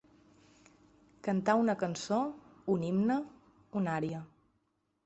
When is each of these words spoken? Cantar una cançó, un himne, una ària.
Cantar 1.27 1.55
una 1.65 1.75
cançó, 1.83 2.19
un 2.77 2.89
himne, 2.89 3.21
una 3.83 3.97
ària. 4.01 4.25